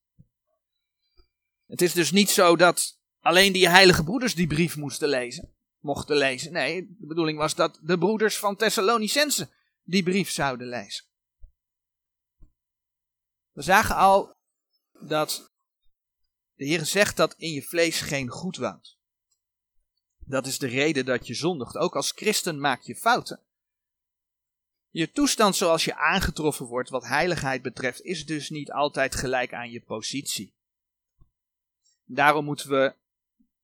Het 1.66 1.82
is 1.82 1.92
dus 1.92 2.10
niet 2.10 2.30
zo 2.30 2.56
dat 2.56 2.95
alleen 3.26 3.52
die 3.52 3.68
heilige 3.68 4.04
broeders 4.04 4.34
die 4.34 4.46
brief 4.46 4.76
moesten 4.76 5.08
lezen, 5.08 5.54
mochten 5.78 6.16
lezen. 6.16 6.52
Nee, 6.52 6.96
de 6.98 7.06
bedoeling 7.06 7.38
was 7.38 7.54
dat 7.54 7.78
de 7.82 7.98
broeders 7.98 8.38
van 8.38 8.56
Thessalonicense 8.56 9.48
die 9.82 10.02
brief 10.02 10.30
zouden 10.30 10.68
lezen. 10.68 11.04
We 13.52 13.62
zagen 13.62 13.96
al 13.96 14.36
dat 15.00 15.52
de 16.54 16.64
Heer 16.64 16.84
zegt 16.84 17.16
dat 17.16 17.34
in 17.36 17.52
je 17.52 17.62
vlees 17.62 18.00
geen 18.00 18.28
goed 18.28 18.56
woont. 18.56 18.98
Dat 20.18 20.46
is 20.46 20.58
de 20.58 20.66
reden 20.66 21.04
dat 21.04 21.26
je 21.26 21.34
zondigt. 21.34 21.76
Ook 21.76 21.96
als 21.96 22.10
christen 22.10 22.60
maak 22.60 22.82
je 22.82 22.96
fouten. 22.96 23.40
Je 24.88 25.10
toestand 25.10 25.56
zoals 25.56 25.84
je 25.84 25.96
aangetroffen 25.96 26.66
wordt 26.66 26.90
wat 26.90 27.06
heiligheid 27.06 27.62
betreft 27.62 28.02
is 28.02 28.26
dus 28.26 28.50
niet 28.50 28.72
altijd 28.72 29.14
gelijk 29.14 29.54
aan 29.54 29.70
je 29.70 29.80
positie. 29.80 30.54
Daarom 32.04 32.44
moeten 32.44 32.68
we 32.68 32.94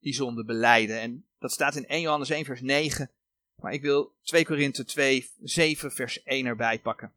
die 0.03 0.15
zonde 0.15 0.45
beleiden. 0.45 1.01
En 1.01 1.27
dat 1.39 1.53
staat 1.53 1.77
in 1.77 1.87
1 1.87 2.01
Johannes 2.01 2.31
1 2.31 2.45
vers 2.45 2.61
9. 2.61 3.11
Maar 3.55 3.73
ik 3.73 3.83
wil 3.83 4.15
2 4.23 4.45
Korinthe 4.45 4.85
2 4.85 5.31
7 5.43 5.93
vers 5.93 6.23
1 6.23 6.47
erbij 6.47 6.81
pakken. 6.81 7.13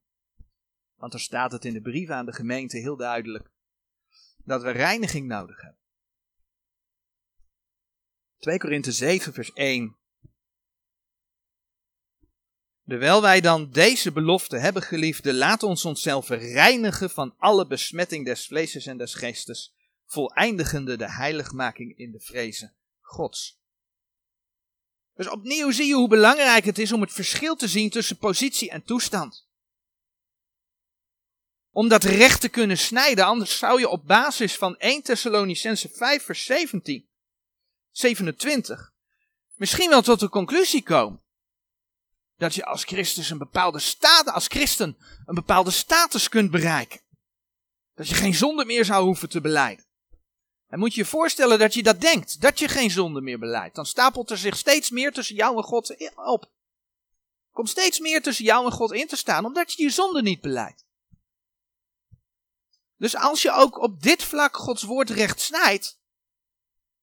Want 0.96 1.14
er 1.14 1.20
staat 1.20 1.52
het 1.52 1.66
in 1.66 1.74
de 1.74 1.82
brief 1.82 2.10
aan 2.10 2.26
de 2.26 2.34
gemeente 2.34 2.78
heel 2.78 2.96
duidelijk. 2.96 3.50
Dat 4.44 4.62
we 4.62 4.72
reiniging 4.72 5.28
nodig 5.28 5.62
hebben. 5.62 5.80
2 8.40 8.58
Korinthe 8.58 8.92
7 8.92 9.34
vers 9.34 9.54
1. 9.54 9.96
Terwijl 12.88 13.22
wij 13.22 13.42
dan 13.42 13.72
deze 13.72 14.12
belofte 14.12 14.58
hebben, 14.58 14.82
geliefde, 14.82 15.34
laat 15.34 15.64
ons 15.64 15.86
onszelf 15.86 16.30
reinigen 16.30 17.10
van 17.10 17.36
alle 17.38 17.68
besmetting 17.68 18.26
des 18.26 18.48
vleeses 18.48 18.86
en 18.86 18.98
des 18.98 19.14
geestes, 19.14 19.75
voleindigende 20.06 20.98
de 20.98 21.12
heiligmaking 21.12 21.98
in 21.98 22.12
de 22.12 22.20
vrezen 22.20 22.76
Gods. 23.00 23.60
Dus 25.14 25.30
opnieuw 25.30 25.72
zie 25.72 25.88
je 25.88 25.94
hoe 25.94 26.08
belangrijk 26.08 26.66
het 26.66 26.78
is 26.78 26.92
om 26.92 27.02
het 27.02 27.12
verschil 27.12 27.56
te 27.56 27.68
zien 27.68 27.90
tussen 27.90 28.18
positie 28.18 28.70
en 28.70 28.84
toestand. 28.84 29.48
Om 31.70 31.88
dat 31.88 32.04
recht 32.04 32.42
te 32.42 32.50
kunnen 32.50 32.78
snijden, 32.78 33.26
anders 33.26 33.58
zou 33.58 33.80
je 33.80 33.90
op 33.90 34.08
basis 34.08 34.56
van 34.56 34.78
1 34.78 35.02
Thessalonicense 35.02 35.90
5 35.90 36.24
vers 36.24 36.44
17, 36.44 37.10
27, 37.92 38.94
misschien 39.56 39.90
wel 39.90 40.02
tot 40.02 40.20
de 40.20 40.30
conclusie 40.30 40.84
komen 40.84 41.24
dat 42.38 42.56
je 42.56 42.66
als 42.66 42.84
Christus 42.84 43.30
een 43.30 43.38
bepaalde 43.38 43.80
status, 43.80 44.34
als 44.34 44.48
christen 44.48 44.98
een 45.26 45.36
bepaalde 45.36 45.72
status 45.72 46.30
kunt 46.30 46.52
bereiken. 46.52 47.02
Dat 47.94 48.08
je 48.08 48.16
geen 48.16 48.34
zonde 48.34 48.66
meer 48.66 48.86
zou 48.86 49.06
hoeven 49.06 49.30
te 49.30 49.42
beleiden. 49.42 49.86
En 50.76 50.82
moet 50.82 50.94
je 50.94 51.02
je 51.02 51.08
voorstellen 51.08 51.60
dat 51.60 51.74
je 51.74 51.84
dat 51.84 52.02
denkt, 52.02 52.42
dat 52.42 52.60
je 52.60 52.68
geen 52.68 52.92
zonde 52.92 53.22
meer 53.22 53.40
beleidt. 53.40 53.76
Dan 53.76 53.86
stapelt 53.86 54.30
er 54.30 54.38
zich 54.38 54.58
steeds 54.58 54.90
meer 54.90 55.12
tussen 55.12 55.36
jou 55.36 55.58
en 55.58 55.64
God 55.64 56.14
op. 56.16 56.52
Komt 57.52 57.70
steeds 57.70 58.00
meer 58.00 58.22
tussen 58.22 58.46
jou 58.46 58.66
en 58.66 58.72
God 58.72 58.92
in 58.92 59.08
te 59.08 59.16
staan, 59.16 59.46
omdat 59.46 59.74
je 59.74 59.84
je 59.84 59.90
zonde 59.90 60.22
niet 60.22 60.42
beleidt. 60.42 60.86
Dus 62.98 63.16
als 63.16 63.42
je 63.42 63.52
ook 63.52 63.78
op 63.78 64.02
dit 64.02 64.24
vlak 64.24 64.58
Gods 64.58 64.84
woord 64.84 65.10
recht 65.10 65.40
snijdt, 65.40 66.00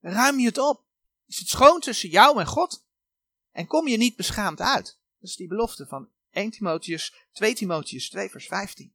ruim 0.01 0.39
je 0.39 0.47
het 0.47 0.59
op. 0.59 0.85
Is 1.27 1.39
het 1.39 1.49
schoon 1.49 1.81
tussen 1.81 2.09
jou 2.09 2.41
en 2.41 2.47
God? 2.47 2.85
En 3.53 3.67
kom 3.67 3.89
je 3.89 3.97
niet 3.97 4.17
beschaamd 4.17 4.61
uit? 4.61 4.99
Dat 5.21 5.31
is 5.31 5.37
die 5.37 5.49
belofte 5.49 5.87
van 5.87 6.09
1 6.31 6.51
Timotheus, 6.51 7.15
2 7.33 7.55
Timotheus 7.55 8.11
2 8.11 8.31
vers 8.31 8.47
15. 8.47 8.95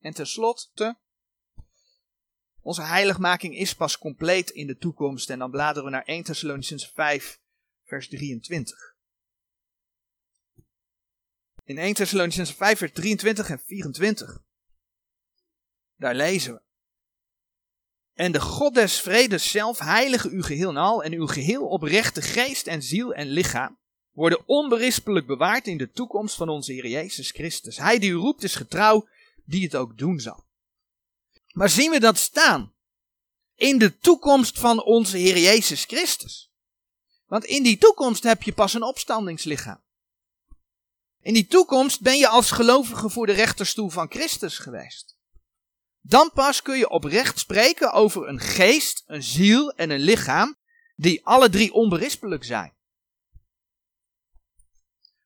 En 0.00 0.14
tenslotte, 0.14 0.96
onze 2.62 2.82
heiligmaking 2.82 3.56
is 3.56 3.74
pas 3.74 3.98
compleet 3.98 4.50
in 4.50 4.66
de 4.66 4.76
toekomst. 4.76 5.30
En 5.30 5.38
dan 5.38 5.50
bladeren 5.50 5.84
we 5.84 5.90
naar 5.90 6.04
1 6.04 6.22
Thessalonians 6.22 6.90
5 6.94 7.40
vers 7.84 8.08
23. 8.08 8.94
In 11.64 11.78
1 11.78 11.94
Thessalonians 11.94 12.52
5 12.52 12.78
vers 12.78 12.92
23 12.92 13.50
en 13.50 13.60
24. 13.66 14.42
Daar 15.96 16.14
lezen 16.14 16.54
we. 16.54 16.60
En 18.14 18.32
de 18.32 18.40
God 18.40 18.74
des 18.74 19.00
vredes 19.00 19.50
zelf 19.50 19.78
heilige 19.78 20.30
u 20.30 20.42
geheel 20.42 20.68
en 20.68 20.76
al 20.76 21.02
en 21.02 21.12
uw 21.12 21.26
geheel 21.26 21.66
oprechte 21.66 22.22
geest 22.22 22.66
en 22.66 22.82
ziel 22.82 23.14
en 23.14 23.26
lichaam 23.26 23.78
worden 24.10 24.48
onberispelijk 24.48 25.26
bewaard 25.26 25.66
in 25.66 25.76
de 25.76 25.90
toekomst 25.90 26.36
van 26.36 26.48
onze 26.48 26.72
Heer 26.72 26.86
Jezus 26.86 27.30
Christus. 27.30 27.76
Hij 27.76 27.98
die 27.98 28.10
u 28.10 28.14
roept 28.14 28.42
is 28.42 28.54
getrouw, 28.54 29.08
die 29.44 29.64
het 29.64 29.76
ook 29.76 29.98
doen 29.98 30.20
zal. 30.20 30.44
Maar 31.52 31.68
zien 31.68 31.90
we 31.90 32.00
dat 32.00 32.18
staan? 32.18 32.74
in 33.60 33.78
de 33.78 33.98
toekomst 33.98 34.58
van 34.58 34.82
onze 34.82 35.16
Heer 35.16 35.38
Jezus 35.38 35.84
Christus. 35.84 36.50
Want 37.26 37.44
in 37.44 37.62
die 37.62 37.78
toekomst 37.78 38.22
heb 38.22 38.42
je 38.42 38.52
pas 38.52 38.74
een 38.74 38.82
opstandingslichaam. 38.82 39.80
In 41.20 41.34
die 41.34 41.46
toekomst 41.46 42.00
ben 42.00 42.18
je 42.18 42.28
als 42.28 42.50
gelovige 42.50 43.10
voor 43.10 43.26
de 43.26 43.32
rechterstoel 43.32 43.88
van 43.88 44.10
Christus 44.10 44.58
geweest. 44.58 45.16
Dan 46.00 46.30
pas 46.34 46.62
kun 46.62 46.78
je 46.78 46.88
oprecht 46.88 47.38
spreken 47.38 47.92
over 47.92 48.28
een 48.28 48.40
geest, 48.40 49.02
een 49.06 49.22
ziel 49.22 49.72
en 49.72 49.90
een 49.90 50.00
lichaam 50.00 50.56
die 50.96 51.26
alle 51.26 51.48
drie 51.48 51.72
onberispelijk 51.72 52.44
zijn. 52.44 52.74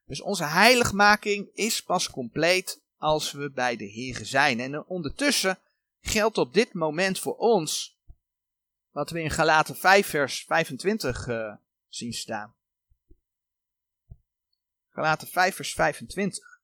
Dus 0.07 0.23
onze 0.23 0.45
heiligmaking 0.45 1.51
is 1.53 1.83
pas 1.83 2.11
compleet 2.11 2.83
als 2.97 3.33
we 3.33 3.51
bij 3.51 3.77
de 3.77 3.85
Heer 3.85 4.21
zijn. 4.23 4.61
En 4.61 4.87
ondertussen 4.87 5.59
geldt 6.07 6.39
op 6.39 6.55
dit 6.55 6.73
moment 6.73 7.19
voor 7.19 7.37
ons 7.37 7.99
wat 8.91 9.11
we 9.11 9.23
in 9.23 9.31
Galaten 9.31 9.77
5 9.77 10.07
vers 10.07 10.45
25 10.45 11.27
uh, 11.27 11.47
eh, 11.47 11.57
zien 11.89 12.13
staan. 12.13 12.55
Galaten 14.91 15.29
5 15.29 15.55
vers 15.55 15.73
25. 15.73 16.61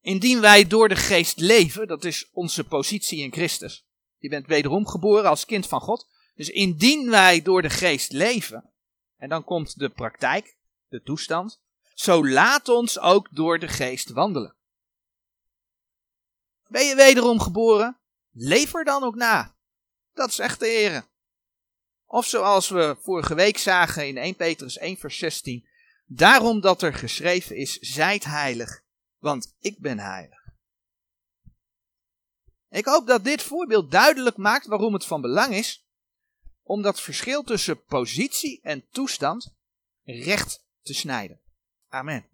Indien 0.00 0.40
wij 0.40 0.66
door 0.66 0.88
de 0.88 0.96
geest 0.96 1.40
leven, 1.40 1.86
dat 1.86 2.04
is 2.04 2.30
onze 2.32 2.64
positie 2.64 3.22
in 3.22 3.32
Christus. 3.32 3.86
Je 4.18 4.28
bent 4.28 4.46
wederom 4.46 4.86
geboren 4.86 5.28
als 5.28 5.44
kind 5.44 5.66
van 5.66 5.80
God. 5.80 6.08
Dus 6.34 6.48
indien 6.48 7.10
wij 7.10 7.42
door 7.42 7.62
de 7.62 7.70
geest 7.70 8.12
leven, 8.12 8.70
en 9.16 9.28
dan 9.28 9.44
komt 9.44 9.78
de 9.78 9.88
praktijk, 9.88 10.56
de 10.88 11.02
toestand, 11.02 11.60
zo 11.94 12.28
laat 12.28 12.68
ons 12.68 12.98
ook 12.98 13.28
door 13.30 13.58
de 13.58 13.68
geest 13.68 14.10
wandelen. 14.10 14.56
Ben 16.70 16.86
je 16.86 16.94
wederom 16.94 17.40
geboren? 17.40 17.98
Leef 18.32 18.74
er 18.74 18.84
dan 18.84 19.02
ook 19.02 19.14
na. 19.14 19.56
Dat 20.12 20.32
zegt 20.32 20.60
de 20.60 20.66
Heer. 20.66 21.08
Of 22.06 22.26
zoals 22.26 22.68
we 22.68 22.96
vorige 23.00 23.34
week 23.34 23.58
zagen 23.58 24.08
in 24.08 24.16
1 24.16 24.36
Petrus 24.36 24.78
1 24.78 24.96
vers 24.96 25.18
16. 25.18 25.68
Daarom 26.06 26.60
dat 26.60 26.82
er 26.82 26.94
geschreven 26.94 27.56
is, 27.56 27.78
zijt 27.78 28.24
heilig, 28.24 28.82
want 29.18 29.54
ik 29.58 29.78
ben 29.78 29.98
heilig. 29.98 30.38
Ik 32.68 32.84
hoop 32.84 33.06
dat 33.06 33.24
dit 33.24 33.42
voorbeeld 33.42 33.90
duidelijk 33.90 34.36
maakt 34.36 34.66
waarom 34.66 34.92
het 34.92 35.06
van 35.06 35.20
belang 35.20 35.54
is 35.54 35.86
om 36.62 36.82
dat 36.82 37.00
verschil 37.00 37.42
tussen 37.42 37.84
positie 37.84 38.60
en 38.62 38.88
toestand 38.90 39.54
recht 40.04 40.64
te 40.82 40.94
snijden. 40.94 41.40
Amen. 41.88 42.29